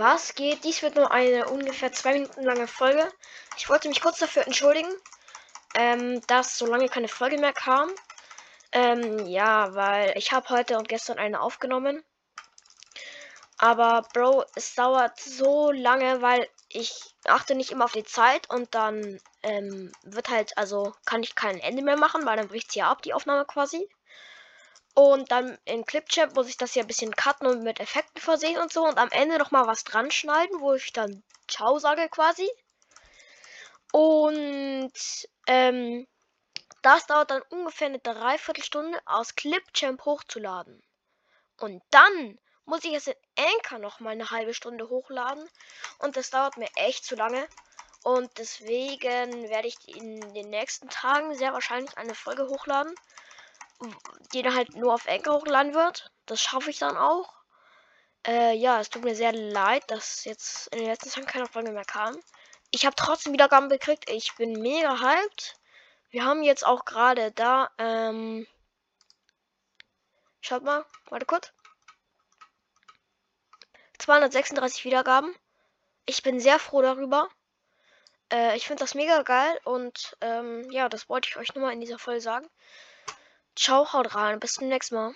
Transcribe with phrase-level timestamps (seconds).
[0.00, 0.64] Was geht?
[0.64, 3.06] Dies wird nur eine ungefähr zwei Minuten lange Folge.
[3.58, 4.88] Ich wollte mich kurz dafür entschuldigen,
[5.74, 7.90] ähm, dass so lange keine Folge mehr kam.
[8.72, 12.02] Ähm, ja, weil ich habe heute und gestern eine aufgenommen.
[13.58, 18.74] Aber Bro, es dauert so lange, weil ich achte nicht immer auf die Zeit und
[18.74, 22.78] dann ähm, wird halt, also kann ich kein Ende mehr machen, weil dann bricht sie
[22.78, 23.86] ja ab, die Aufnahme quasi.
[24.94, 28.58] Und dann in Clipchamp muss ich das hier ein bisschen cutten und mit Effekten versehen
[28.58, 28.84] und so.
[28.86, 32.48] Und am Ende nochmal was dran schneiden, wo ich dann Ciao sage quasi.
[33.92, 34.92] Und
[35.46, 36.06] ähm,
[36.82, 40.82] das dauert dann ungefähr eine Dreiviertelstunde aus Clipchamp hochzuladen.
[41.58, 45.48] Und dann muss ich es in Anchor nochmal eine halbe Stunde hochladen.
[45.98, 47.46] Und das dauert mir echt zu lange.
[48.02, 52.94] Und deswegen werde ich in den nächsten Tagen sehr wahrscheinlich eine Folge hochladen
[54.32, 56.10] dann halt nur auf Enker hochladen wird.
[56.26, 57.34] Das schaffe ich dann auch.
[58.26, 61.72] Äh, ja, es tut mir sehr leid, dass jetzt in den letzten Tagen keine Folge
[61.72, 62.18] mehr kam.
[62.70, 64.10] Ich habe trotzdem Wiedergaben gekriegt.
[64.10, 65.54] Ich bin mega hyped.
[66.10, 68.46] Wir haben jetzt auch gerade da, ähm,
[70.40, 71.52] schaut mal, warte kurz.
[73.98, 75.34] 236 Wiedergaben.
[76.06, 77.28] Ich bin sehr froh darüber.
[78.32, 81.72] Äh, ich finde das mega geil und ähm, ja, das wollte ich euch nur mal
[81.72, 82.48] in dieser Folge sagen.
[83.54, 84.40] Ciao, haut rein.
[84.40, 85.14] Bis zum nächsten Mal.